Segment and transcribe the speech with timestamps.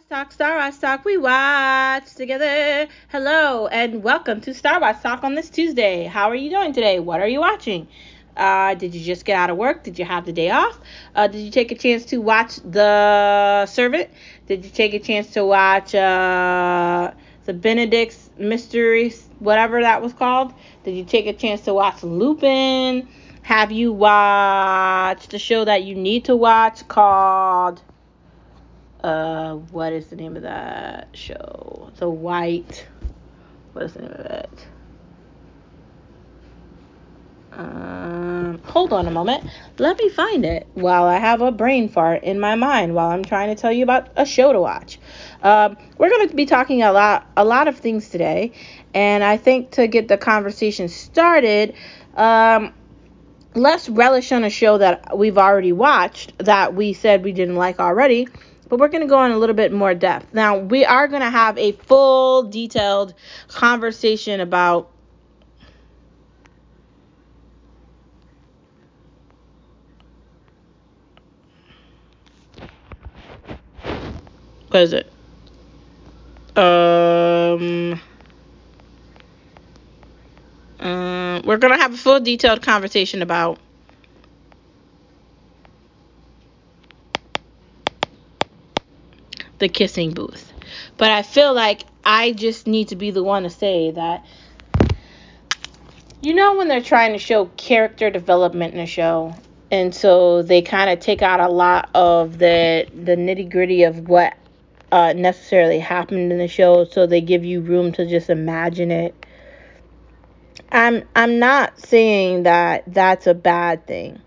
[0.00, 2.88] Watch Talk, Star Watch Talk, we watch together.
[3.08, 6.04] Hello and welcome to Star Watch Talk on this Tuesday.
[6.04, 7.00] How are you doing today?
[7.00, 7.86] What are you watching?
[8.36, 9.84] Uh, did you just get out of work?
[9.84, 10.78] Did you have the day off?
[11.14, 14.08] Uh, did you take a chance to watch The Servant?
[14.46, 17.10] Did you take a chance to watch uh,
[17.44, 20.54] the Benedict's Mysteries, whatever that was called?
[20.84, 23.06] Did you take a chance to watch Lupin?
[23.42, 27.82] Have you watched the show that you need to watch called
[29.02, 31.90] uh what is the name of that show?
[31.96, 32.86] The White
[33.72, 34.66] what is the name of it?
[37.52, 39.44] Um, hold on a moment.
[39.78, 43.24] Let me find it while I have a brain fart in my mind while I'm
[43.24, 44.98] trying to tell you about a show to watch.
[45.42, 48.52] Um, we're going to be talking a lot, a lot of things today,
[48.94, 51.74] and I think to get the conversation started,
[52.14, 52.72] um,
[53.54, 57.80] let's relish on a show that we've already watched that we said we didn't like
[57.80, 58.28] already
[58.70, 60.32] but we're going to go in a little bit more depth.
[60.32, 63.14] Now, we are going to have a full, detailed
[63.48, 64.88] conversation about.
[74.68, 75.12] What is it?
[76.56, 78.00] Um.
[80.78, 83.58] Uh, we're going to have a full, detailed conversation about
[89.60, 90.52] the kissing booth.
[90.96, 94.24] But I feel like I just need to be the one to say that
[96.22, 99.34] you know when they're trying to show character development in a show
[99.70, 104.34] and so they kind of take out a lot of the the nitty-gritty of what
[104.92, 109.14] uh, necessarily happened in the show so they give you room to just imagine it
[110.72, 114.20] i'm i'm not saying that that's a bad thing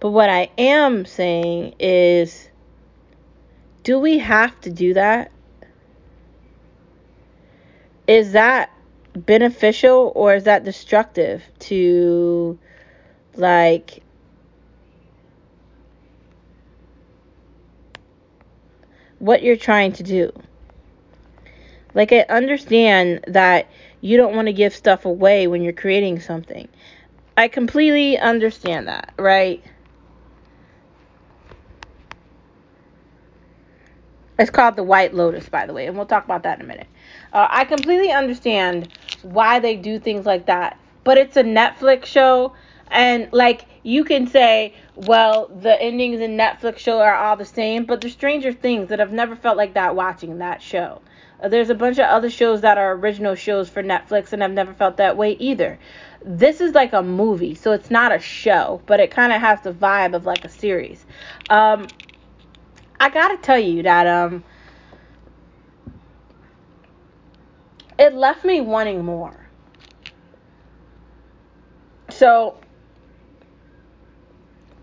[0.00, 2.48] but what i am saying is
[3.84, 5.30] do we have to do that?
[8.06, 8.70] Is that
[9.14, 12.58] beneficial or is that destructive to
[13.36, 14.02] like
[19.18, 20.32] what you're trying to do?
[21.94, 23.68] Like, I understand that
[24.00, 26.68] you don't want to give stuff away when you're creating something.
[27.36, 29.62] I completely understand that, right?
[34.38, 36.68] It's called The White Lotus, by the way, and we'll talk about that in a
[36.68, 36.88] minute.
[37.32, 38.88] Uh, I completely understand
[39.22, 42.52] why they do things like that, but it's a Netflix show,
[42.90, 47.84] and like you can say, well, the endings in Netflix show are all the same,
[47.84, 51.00] but there's Stranger Things that I've never felt like that watching that show.
[51.40, 54.52] Uh, there's a bunch of other shows that are original shows for Netflix, and I've
[54.52, 55.78] never felt that way either.
[56.24, 59.60] This is like a movie, so it's not a show, but it kind of has
[59.60, 61.04] the vibe of like a series.
[61.50, 61.86] Um,
[62.98, 64.44] I gotta tell you that um
[67.98, 69.48] it left me wanting more.
[72.10, 72.58] So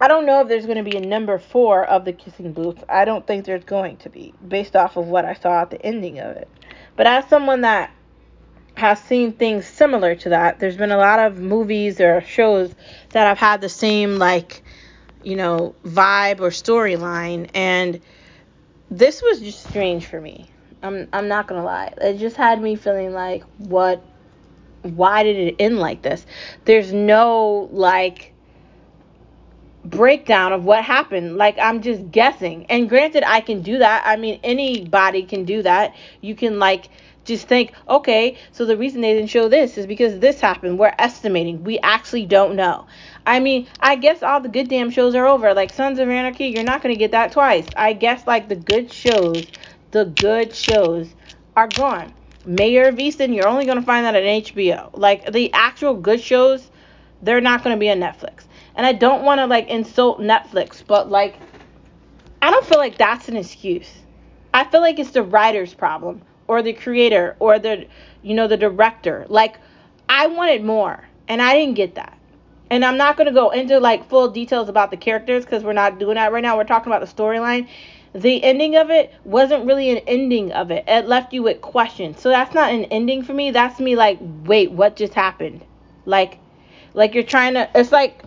[0.00, 2.84] I don't know if there's going to be a number four of the kissing booth.
[2.88, 5.80] I don't think there's going to be, based off of what I saw at the
[5.84, 6.48] ending of it.
[6.96, 7.90] But as someone that
[8.76, 12.74] has seen things similar to that, there's been a lot of movies or shows
[13.10, 14.62] that have had the same like,
[15.26, 18.00] you know, vibe or storyline, and
[18.92, 20.48] this was just strange for me.
[20.84, 21.92] I'm I'm not gonna lie.
[22.00, 24.00] It just had me feeling like what
[24.82, 26.24] why did it end like this?
[26.64, 28.34] There's no like
[29.90, 31.36] breakdown of what happened.
[31.36, 32.66] Like I'm just guessing.
[32.68, 34.02] And granted I can do that.
[34.04, 35.94] I mean anybody can do that.
[36.20, 36.88] You can like
[37.26, 40.78] just think, okay, so the reason they didn't show this is because this happened.
[40.78, 41.64] We're estimating.
[41.64, 42.86] We actually don't know.
[43.26, 45.52] I mean, I guess all the good damn shows are over.
[45.52, 47.66] Like Sons of Anarchy, you're not going to get that twice.
[47.76, 49.44] I guess like the good shows,
[49.90, 51.12] the good shows
[51.56, 52.14] are gone.
[52.46, 54.96] Mare of Easttown, you're only going to find that on HBO.
[54.96, 56.70] Like the actual good shows,
[57.22, 58.44] they're not going to be on Netflix.
[58.76, 61.36] And I don't want to like insult Netflix, but like
[62.40, 63.90] I don't feel like that's an excuse.
[64.54, 67.86] I feel like it's the writer's problem or the creator or the
[68.22, 69.26] you know the director.
[69.28, 69.56] Like
[70.08, 72.16] I wanted more and I didn't get that
[72.70, 75.72] and I'm not going to go into like full details about the characters because we're
[75.72, 76.56] not doing that right now.
[76.56, 77.68] We're talking about the storyline.
[78.14, 80.84] The ending of it wasn't really an ending of it.
[80.88, 82.20] It left you with questions.
[82.20, 83.50] So that's not an ending for me.
[83.50, 85.64] That's me like, wait, what just happened?
[86.06, 86.38] Like,
[86.94, 87.68] like you're trying to.
[87.74, 88.22] It's like,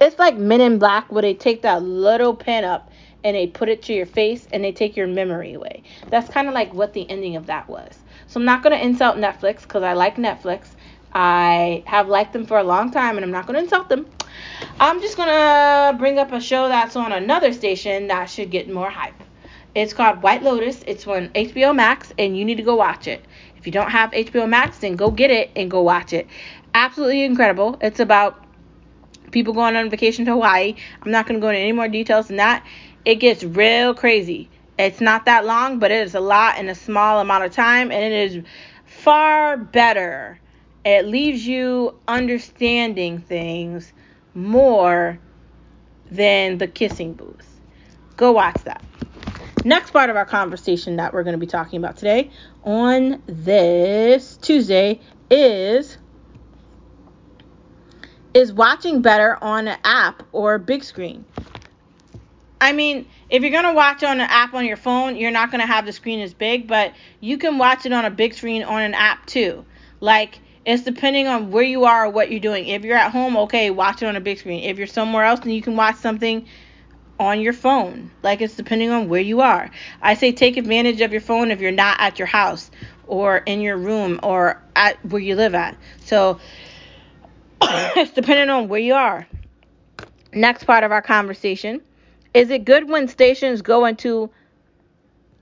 [0.00, 2.90] it's like Men in Black where they take that little pen up
[3.22, 5.82] and they put it to your face and they take your memory away.
[6.08, 7.98] That's kind of like what the ending of that was.
[8.26, 10.68] So I'm not going to insult Netflix because I like Netflix.
[11.12, 14.06] I have liked them for a long time and I'm not going to insult them.
[14.78, 18.70] I'm just going to bring up a show that's on another station that should get
[18.70, 19.14] more hype.
[19.74, 20.82] It's called White Lotus.
[20.86, 23.24] It's on HBO Max, and you need to go watch it.
[23.56, 26.26] If you don't have HBO Max, then go get it and go watch it.
[26.74, 27.78] Absolutely incredible.
[27.80, 28.39] It's about
[29.30, 30.74] people going on vacation to Hawaii.
[31.02, 32.64] I'm not going to go into any more details than that.
[33.04, 34.48] It gets real crazy.
[34.78, 37.90] It's not that long, but it is a lot in a small amount of time,
[37.90, 38.44] and it is
[38.86, 40.40] far better.
[40.84, 43.92] It leaves you understanding things
[44.34, 45.18] more
[46.10, 47.60] than the kissing booth.
[48.16, 48.82] Go watch that.
[49.64, 52.30] Next part of our conversation that we're going to be talking about today
[52.64, 55.00] on this Tuesday
[55.30, 55.98] is
[58.34, 61.24] is watching better on an app or a big screen.
[62.60, 65.66] I mean, if you're gonna watch on an app on your phone, you're not gonna
[65.66, 68.82] have the screen as big, but you can watch it on a big screen on
[68.82, 69.64] an app too.
[70.00, 72.66] Like it's depending on where you are or what you're doing.
[72.68, 74.64] If you're at home, okay, watch it on a big screen.
[74.64, 76.46] If you're somewhere else, then you can watch something
[77.18, 78.10] on your phone.
[78.22, 79.70] Like it's depending on where you are.
[80.02, 82.70] I say take advantage of your phone if you're not at your house
[83.06, 85.76] or in your room or at where you live at.
[86.04, 86.40] So
[87.62, 89.26] it's depending on where you are.
[90.32, 91.80] Next part of our conversation
[92.32, 94.30] is it good when stations go into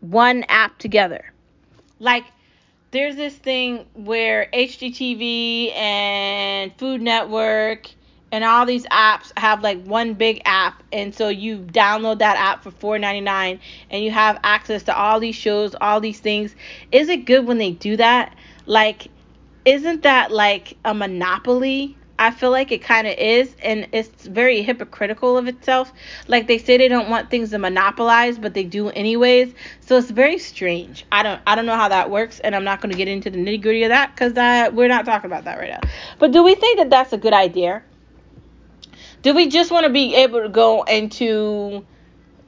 [0.00, 1.32] one app together?
[2.00, 2.24] Like,
[2.90, 7.88] there's this thing where HGTV and Food Network
[8.32, 12.62] and all these apps have like one big app and so you download that app
[12.62, 13.60] for $4.99
[13.90, 16.56] and you have access to all these shows all these things
[16.90, 18.34] is it good when they do that
[18.64, 19.08] like
[19.66, 24.62] isn't that like a monopoly I feel like it kind of is, and it's very
[24.62, 25.92] hypocritical of itself.
[26.28, 29.52] Like they say they don't want things to monopolize, but they do anyways.
[29.80, 31.04] So it's very strange.
[31.10, 33.28] I don't I don't know how that works, and I'm not going to get into
[33.28, 34.34] the nitty gritty of that because
[34.72, 35.80] we're not talking about that right now.
[36.20, 37.82] But do we think that that's a good idea?
[39.22, 41.84] Do we just want to be able to go into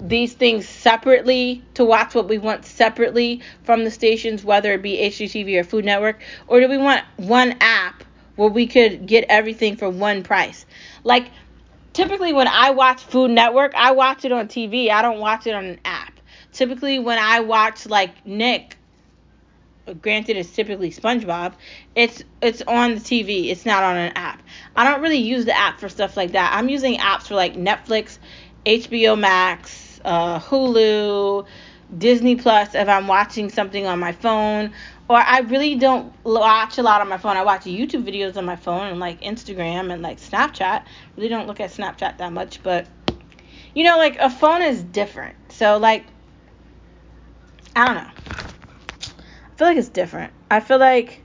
[0.00, 4.98] these things separately to watch what we want separately from the stations, whether it be
[4.98, 8.04] HGTV or Food Network, or do we want one app?
[8.36, 10.66] Where we could get everything for one price.
[11.02, 11.30] Like
[11.92, 14.90] typically when I watch Food Network, I watch it on TV.
[14.90, 16.20] I don't watch it on an app.
[16.52, 18.76] Typically when I watch like Nick,
[20.00, 21.54] granted it's typically SpongeBob,
[21.94, 23.50] it's it's on the TV.
[23.50, 24.42] It's not on an app.
[24.76, 26.52] I don't really use the app for stuff like that.
[26.54, 28.18] I'm using apps for like Netflix,
[28.66, 31.46] HBO Max, uh, Hulu,
[31.98, 34.72] Disney Plus if I'm watching something on my phone
[35.08, 37.36] or I really don't watch a lot on my phone.
[37.36, 40.84] I watch YouTube videos on my phone and like Instagram and like Snapchat.
[41.16, 42.86] Really don't look at Snapchat that much, but
[43.74, 45.36] you know, like a phone is different.
[45.52, 46.06] So like
[47.76, 48.10] I don't know.
[49.54, 50.32] I feel like it's different.
[50.50, 51.20] I feel like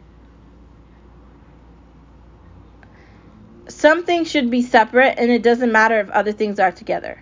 [3.70, 7.22] something should be separate and it doesn't matter if other things are together.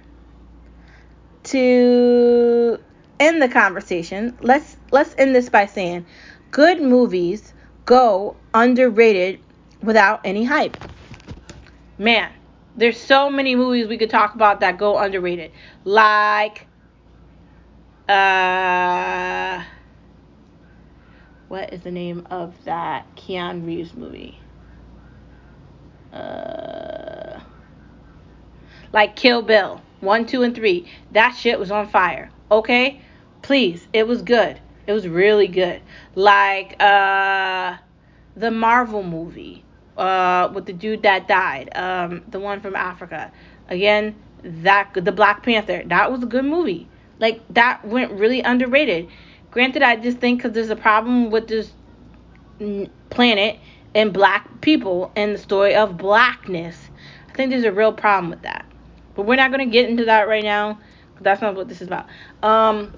[1.44, 2.80] To
[3.20, 6.06] end the conversation, let's let's end this by saying
[6.52, 7.54] good movies
[7.86, 9.40] go underrated
[9.82, 10.78] without any hype.
[11.98, 12.32] Man,
[12.76, 15.52] there's so many movies we could talk about that go underrated.
[15.84, 16.68] Like
[18.08, 19.64] uh
[21.48, 24.40] what is the name of that Keanu Reeves movie?
[26.14, 27.40] Uh
[28.94, 30.88] like Kill Bill 1, 2 and 3.
[31.12, 32.30] That shit was on fire.
[32.52, 33.02] Okay?
[33.42, 34.60] Please, it was good.
[34.88, 35.82] It was really good.
[36.16, 37.78] Like uh
[38.36, 39.64] the Marvel movie
[39.98, 43.32] uh with the dude that died, um the one from Africa.
[43.68, 45.84] Again, that the Black Panther.
[45.86, 46.88] That was a good movie.
[47.20, 49.10] Like that went really underrated.
[49.52, 51.74] Granted, I just think cuz there's a problem with this
[53.10, 53.60] planet
[53.94, 56.90] and black people and the story of blackness.
[57.30, 58.66] I think there's a real problem with that.
[59.16, 60.80] But we're not going to get into that right now.
[61.20, 62.08] That's not what this is about.
[62.42, 62.94] Um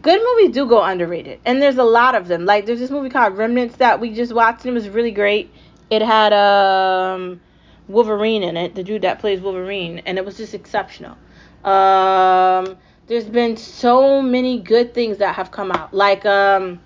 [0.00, 2.44] good movies do go underrated, and there's a lot of them.
[2.44, 5.52] Like there's this movie called Remnants that we just watched, and it was really great.
[5.90, 7.40] It had um
[7.88, 11.16] Wolverine in it, the dude that plays Wolverine, and it was just exceptional.
[11.64, 12.76] Um,
[13.06, 16.80] there's been so many good things that have come out, like um,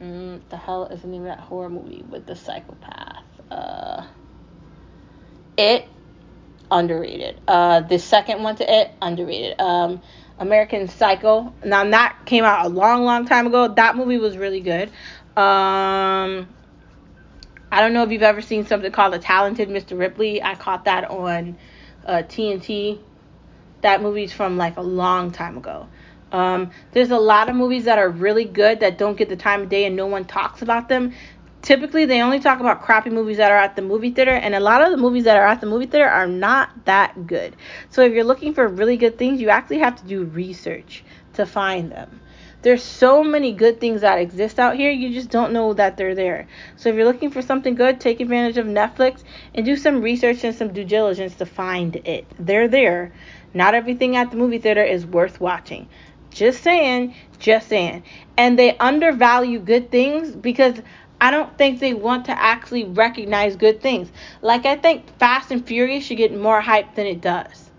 [0.00, 3.24] mm, the hell is the name of that horror movie with the psychopath?
[3.50, 4.06] Uh,
[5.56, 5.88] it
[6.70, 7.40] underrated.
[7.46, 9.60] Uh, the second one to it underrated.
[9.60, 10.02] Um,
[10.38, 11.52] American Psycho.
[11.64, 13.68] Now that came out a long, long time ago.
[13.68, 14.88] That movie was really good.
[15.36, 16.48] Um,
[17.70, 19.98] I don't know if you've ever seen something called The Talented Mr.
[19.98, 20.42] Ripley.
[20.42, 21.58] I caught that on
[22.04, 23.00] uh, TNT.
[23.82, 25.88] That movie's from like a long time ago.
[26.32, 29.62] Um, there's a lot of movies that are really good that don't get the time
[29.62, 31.12] of day and no one talks about them.
[31.66, 34.60] Typically they only talk about crappy movies that are at the movie theater and a
[34.60, 37.56] lot of the movies that are at the movie theater are not that good.
[37.90, 41.02] So if you're looking for really good things you actually have to do research
[41.34, 42.20] to find them.
[42.62, 46.14] There's so many good things that exist out here you just don't know that they're
[46.14, 46.46] there.
[46.76, 50.44] So if you're looking for something good take advantage of netflix and do some research
[50.44, 52.26] and some due diligence to find it.
[52.38, 53.12] They're there.
[53.54, 55.88] Not everything at the movie theater is worth watching.
[56.30, 58.02] Just saying just saying.
[58.36, 60.80] And they undervalue good things because
[61.20, 64.10] I don't think they want to actually recognize good things.
[64.42, 67.70] Like, I think Fast and Furious should get more hype than it does.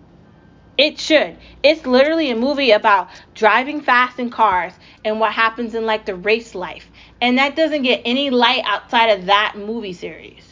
[0.77, 1.38] It should.
[1.63, 6.15] It's literally a movie about driving fast in cars and what happens in like the
[6.15, 6.89] race life.
[7.20, 10.44] And that doesn't get any light outside of that movie series.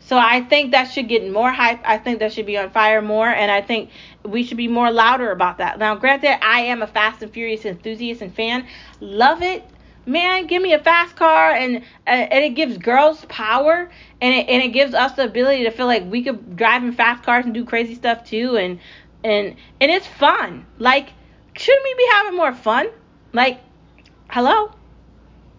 [0.00, 1.80] So I think that should get more hype.
[1.84, 3.90] I think that should be on fire more, and I think
[4.24, 5.80] we should be more louder about that.
[5.80, 8.66] Now, granted, I am a Fast and Furious enthusiast and fan.
[9.00, 9.64] Love it,
[10.06, 10.46] man.
[10.46, 14.62] Give me a fast car, and uh, and it gives girls power, and it and
[14.62, 17.52] it gives us the ability to feel like we could drive in fast cars and
[17.52, 18.80] do crazy stuff too, and
[19.24, 20.66] and and it's fun.
[20.78, 21.10] Like,
[21.54, 22.88] shouldn't we be having more fun?
[23.32, 23.60] Like,
[24.30, 24.72] hello,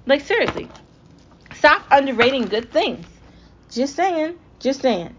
[0.05, 0.69] like seriously,
[1.53, 3.05] stop underrating good things.
[3.69, 4.37] Just saying.
[4.59, 5.15] Just saying.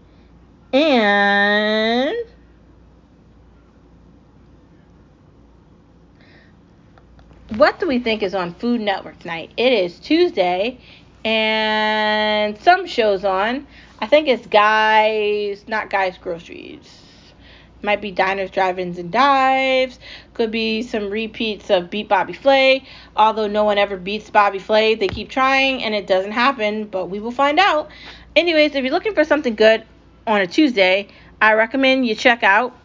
[0.73, 2.15] And
[7.55, 9.51] what do we think is on Food Network tonight?
[9.57, 10.79] It is Tuesday
[11.25, 13.65] and some shows on.
[13.99, 17.03] I think it's Guys, not Guys Groceries.
[17.81, 19.99] Might be diners, drive-ins, and dives.
[20.33, 22.83] Could be some repeats of Beat Bobby Flay.
[23.15, 26.85] Although no one ever beats Bobby Flay, they keep trying and it doesn't happen.
[26.85, 27.89] But we will find out.
[28.35, 29.85] Anyways, if you're looking for something good
[30.27, 31.07] on a Tuesday,
[31.41, 32.77] I recommend you check out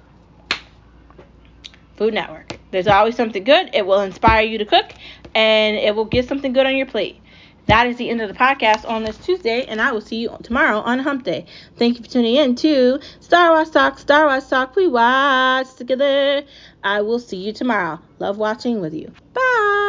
[1.97, 2.54] Food Network.
[2.71, 3.71] There's always something good.
[3.73, 4.93] It will inspire you to cook
[5.35, 7.21] and it will get something good on your plate.
[7.67, 10.37] That is the end of the podcast on this Tuesday, and I will see you
[10.43, 11.47] tomorrow on Hump Day.
[11.77, 14.77] Thank you for tuning in to Star Watch Talk, Star Watch Talk.
[14.77, 16.43] We watch together.
[16.83, 18.01] I will see you tomorrow.
[18.19, 19.13] Love watching with you.
[19.33, 19.84] Bye.